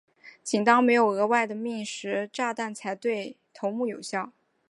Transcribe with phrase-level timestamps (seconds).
[0.43, 4.33] 仅当没有额外的命时炸弹才对于头目有效。